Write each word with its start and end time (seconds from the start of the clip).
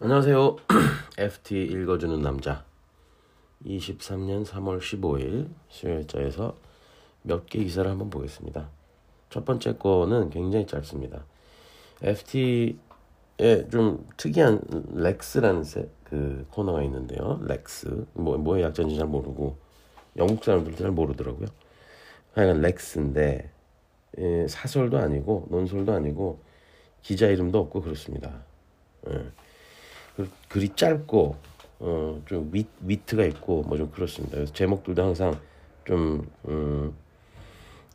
안녕하세요. 0.00 0.56
FT 1.18 1.62
읽어주는 1.62 2.20
남자. 2.20 2.64
23년 3.64 4.44
3월 4.44 4.80
15일 4.80 5.48
수요일자에서 5.68 6.56
몇 7.22 7.46
개 7.46 7.62
기사를 7.62 7.88
한번 7.88 8.10
보겠습니다. 8.10 8.68
첫 9.30 9.44
번째 9.44 9.76
거는 9.76 10.30
굉장히 10.30 10.66
짧습니다. 10.66 11.24
FT에 12.02 12.74
좀 13.70 14.04
특이한 14.16 14.60
Lex라는 14.94 15.62
세, 15.62 15.88
그 16.02 16.44
코너가 16.50 16.82
있는데요. 16.82 17.38
Lex. 17.44 18.06
뭐, 18.14 18.36
뭐의 18.36 18.64
약자인지 18.64 18.96
잘 18.96 19.06
모르고 19.06 19.56
영국 20.16 20.44
사람들도 20.44 20.76
잘 20.76 20.90
모르더라고요. 20.90 21.46
하여간 22.34 22.60
Lex인데 22.62 23.50
예, 24.18 24.46
사설도 24.48 24.98
아니고 24.98 25.46
논설도 25.50 25.92
아니고 25.92 26.40
기자 27.00 27.28
이름도 27.28 27.58
없고 27.60 27.80
그렇습니다. 27.82 28.42
예. 29.08 29.30
그, 30.16 30.30
글이 30.48 30.74
짧고 30.76 31.36
어, 31.80 32.22
좀 32.26 32.50
위, 32.52 32.66
위트가 32.80 33.24
있고 33.26 33.62
뭐 33.62 33.76
좀 33.78 33.90
그렇습니다. 33.90 34.36
그래서 34.36 34.52
제목들도 34.52 35.02
항상 35.02 35.38
좀 35.84 36.30
음, 36.48 36.94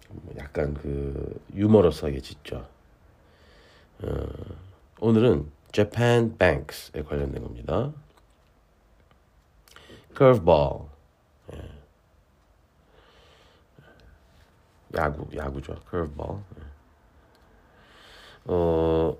뭐 0.09 0.33
약간 0.37 0.73
그 0.73 1.39
유머러스하게 1.55 2.19
짓죠. 2.21 2.67
어, 4.01 4.27
오늘은 4.99 5.51
Japan 5.71 6.37
Banks에 6.37 7.03
관련된 7.03 7.43
겁니다. 7.43 7.91
Curveball. 10.17 10.87
예. 11.53 11.59
야구, 14.97 15.27
야구죠. 15.35 15.75
Curveball. 15.89 16.39
예. 16.59 16.63
어, 18.45 19.17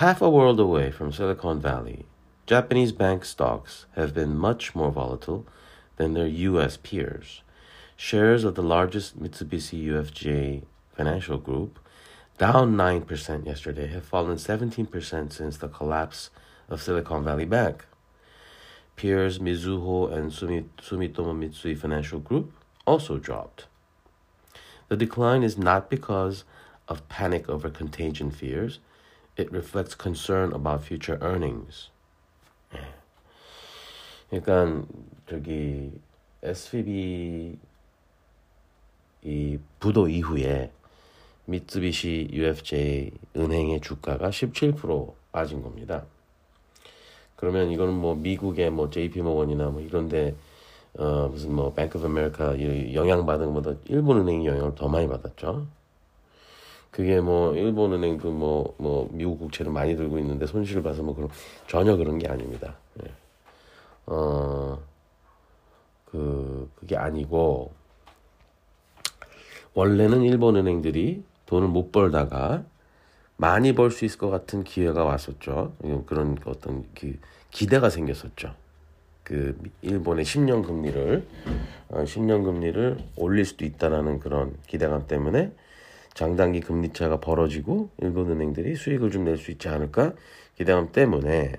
half 0.00 0.22
a 0.24 0.28
world 0.28 0.60
away 0.60 0.88
from 0.88 1.12
Silicon 1.12 1.60
Valley, 1.62 2.04
Japanese 2.44 2.90
bank 2.90 3.24
stocks 3.24 3.86
have 3.94 4.12
been 4.12 4.36
much 4.36 4.74
more 4.74 4.90
volatile 4.90 5.46
than 5.96 6.14
their 6.14 6.26
US 6.26 6.76
peers. 6.76 7.42
Shares 7.96 8.42
of 8.42 8.56
the 8.56 8.64
largest 8.64 9.22
Mitsubishi 9.22 9.86
UFJ 9.86 10.64
financial 10.92 11.38
group, 11.38 11.78
down 12.38 12.74
9% 12.74 13.46
yesterday, 13.46 13.86
have 13.86 14.04
fallen 14.04 14.38
17% 14.38 15.32
since 15.32 15.56
the 15.56 15.68
collapse 15.68 16.30
of 16.68 16.82
Silicon 16.82 17.22
Valley 17.22 17.44
Bank. 17.44 17.86
Peers 18.96 19.38
Mizuho 19.38 20.12
and 20.12 20.32
Sumitomo 20.32 21.32
Mitsui 21.32 21.78
Financial 21.78 22.18
Group 22.18 22.52
also 22.84 23.18
dropped. 23.18 23.66
The 24.88 24.96
decline 24.96 25.44
is 25.44 25.56
not 25.56 25.88
because 25.88 26.42
of 26.88 27.08
panic 27.08 27.48
over 27.48 27.70
contagion 27.70 28.32
fears, 28.32 28.80
it 29.36 29.52
reflects 29.52 29.94
concern 29.94 30.52
about 30.52 30.82
future 30.84 31.18
earnings. 31.22 31.90
그러니까 34.30 34.82
저기 35.28 35.92
SVB 36.42 37.58
이 39.24 39.58
부도 39.78 40.08
이후에 40.08 40.70
미쓰비시 41.44 42.28
UFJ 42.32 43.10
은행의 43.36 43.80
주가가 43.80 44.30
17% 44.30 45.12
빠진 45.32 45.62
겁니다. 45.62 46.04
그러면 47.36 47.70
이거는 47.70 47.94
뭐 47.94 48.14
미국의 48.14 48.70
뭐 48.70 48.88
JP 48.88 49.20
모건이나 49.22 49.70
뭐 49.70 49.80
이런데 49.80 50.34
어 50.94 51.28
무슨 51.28 51.54
뭐 51.54 51.72
뱅크 51.74 51.98
오브 51.98 52.06
아메리카 52.06 52.58
영향 52.94 53.26
받은 53.26 53.46
것보다 53.52 53.78
일본 53.86 54.20
은행이 54.20 54.46
영향을 54.46 54.74
더 54.74 54.88
많이 54.88 55.08
받았죠. 55.08 55.66
그게 56.92 57.20
뭐 57.20 57.56
일본 57.56 57.92
은행 57.94 58.18
그뭐뭐 58.18 58.74
뭐 58.78 59.08
미국 59.10 59.40
국채를 59.40 59.72
많이 59.72 59.96
들고 59.96 60.18
있는데 60.20 60.46
손실을 60.46 60.82
봐서 60.84 61.02
뭐 61.02 61.16
그런 61.16 61.28
전혀 61.66 61.96
그런 61.96 62.18
게 62.18 62.28
아닙니다. 62.28 62.76
예. 63.02 63.10
어, 64.06 64.78
그, 66.04 66.70
그게 66.74 66.96
아니고, 66.96 67.72
원래는 69.74 70.22
일본 70.22 70.56
은행들이 70.56 71.24
돈을 71.46 71.68
못 71.68 71.90
벌다가 71.90 72.62
많이 73.38 73.74
벌 73.74 73.90
수 73.90 74.04
있을 74.04 74.18
것 74.18 74.28
같은 74.28 74.62
기회가 74.62 75.04
왔었죠. 75.04 75.74
그런 76.06 76.36
어떤 76.44 76.84
그 76.94 77.18
기대가 77.50 77.88
생겼었죠. 77.88 78.54
그 79.24 79.58
일본의 79.80 80.24
10년 80.26 80.66
금리를 80.66 81.26
어, 81.88 82.04
10년 82.04 82.44
금리를 82.44 82.98
올릴 83.16 83.46
수도 83.46 83.64
있다라는 83.64 84.20
그런 84.20 84.54
기대감 84.66 85.06
때문에 85.06 85.52
장단기 86.14 86.60
금리 86.60 86.92
차가 86.92 87.18
벌어지고 87.20 87.90
일본 88.00 88.30
은행들이 88.30 88.74
수익을 88.76 89.10
좀 89.10 89.24
낼 89.24 89.36
수 89.38 89.50
있지 89.50 89.68
않을까 89.68 90.12
기대감 90.56 90.92
때문에 90.92 91.54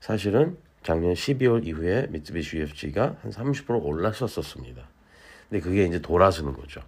사실은 0.00 0.56
작년 0.82 1.14
12월 1.14 1.66
이후에 1.66 2.08
미쓰비시 2.10 2.58
UFG가 2.58 3.16
한 3.22 3.30
30% 3.30 3.82
올랐었었습니다. 3.82 4.86
근데 5.48 5.62
그게 5.62 5.84
이제 5.84 6.00
돌아서는 6.00 6.52
거죠. 6.52 6.80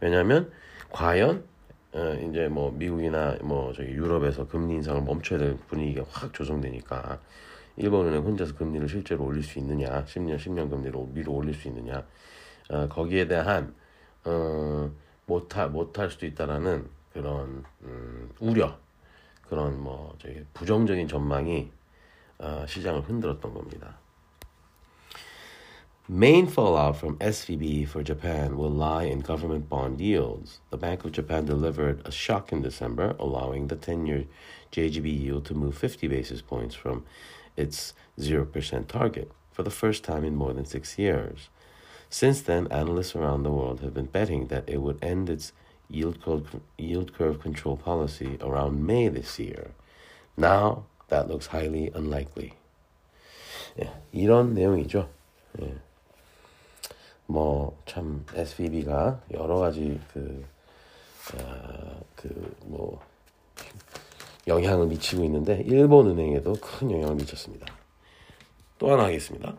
왜냐하면 0.00 0.50
과연 0.90 1.44
어, 1.92 2.14
이제 2.30 2.48
뭐 2.48 2.70
미국이나 2.70 3.36
뭐 3.42 3.72
저기 3.74 3.90
유럽에서 3.90 4.46
금리 4.48 4.74
인상을 4.76 5.02
멈춰야 5.02 5.38
될 5.38 5.56
분위기가 5.68 6.06
확 6.10 6.32
조성되니까 6.32 7.20
일본은행 7.76 8.22
혼자서 8.22 8.54
금리를 8.54 8.88
실제로 8.88 9.24
올릴 9.24 9.42
수 9.42 9.58
있느냐, 9.58 10.04
10년 10.06 10.36
10년 10.38 10.70
금리를 10.70 10.98
위로 11.14 11.32
올릴 11.32 11.54
수 11.54 11.68
있느냐, 11.68 12.02
어, 12.70 12.88
거기에 12.88 13.26
대한 13.28 13.74
어, 14.24 14.90
못할 15.25 15.69
못할 15.69 16.09
수도 16.09 16.25
있다라는 16.25 16.89
그런 17.13 17.63
음, 17.83 18.31
우려, 18.39 18.77
그런 19.49 19.81
뭐 19.81 20.15
저기 20.19 20.43
부정적인 20.53 21.07
전망이 21.07 21.71
어, 22.39 22.65
시장을 22.67 23.01
흔들었던 23.01 23.53
겁니다. 23.53 23.97
Main 26.09 26.47
fallout 26.47 26.95
from 26.95 27.17
SVB 27.19 27.85
for 27.85 28.01
Japan 28.01 28.57
will 28.57 28.71
lie 28.71 29.03
in 29.03 29.19
government 29.19 29.67
bond 29.67 29.99
yields. 29.99 30.61
The 30.69 30.77
Bank 30.77 31.03
of 31.03 31.11
Japan 31.11 31.43
delivered 31.43 32.01
a 32.05 32.11
shock 32.11 32.53
in 32.53 32.61
December, 32.61 33.13
allowing 33.19 33.67
the 33.67 33.75
10 33.75 34.05
year 34.05 34.23
JGB 34.71 35.05
yield 35.05 35.43
to 35.47 35.53
move 35.53 35.77
50 35.77 36.07
basis 36.07 36.41
points 36.41 36.75
from 36.75 37.03
its 37.57 37.93
0% 38.17 38.87
target 38.87 39.31
for 39.51 39.63
the 39.63 39.69
first 39.69 40.05
time 40.05 40.23
in 40.23 40.33
more 40.33 40.53
than 40.53 40.63
six 40.63 40.97
years. 40.97 41.49
Since 42.12 42.42
then, 42.42 42.66
analysts 42.70 43.16
around 43.16 43.42
the 43.42 43.50
world 43.50 43.80
have 43.80 43.94
been 43.94 44.04
betting 44.04 44.48
that 44.48 44.68
it 44.68 44.82
would 44.82 45.02
end 45.02 45.30
its 45.30 45.54
yield 45.88 46.20
curve, 46.22 46.60
yield 46.76 47.14
curve 47.14 47.40
control 47.40 47.78
policy 47.78 48.36
around 48.42 48.86
May 48.86 49.08
this 49.08 49.38
year. 49.38 49.70
Now, 50.36 50.84
that 51.08 51.26
looks 51.26 51.46
highly 51.46 51.90
unlikely. 51.94 52.52
예, 53.80 53.90
이런 54.12 54.52
내용이죠. 54.52 55.08
예. 55.62 55.74
뭐참 57.28 58.26
SVB가 58.34 59.22
여러 59.32 59.56
가지 59.56 59.98
그, 60.12 60.44
어, 61.34 61.98
그뭐 62.16 63.00
영향을 64.46 64.86
미치고 64.88 65.24
있는데 65.24 65.62
일본 65.64 66.08
은행에도 66.08 66.52
큰 66.60 66.90
영향을 66.90 67.14
미쳤습니다. 67.14 67.66
또 68.78 68.92
하나 68.92 69.04
하겠습니다. 69.04 69.56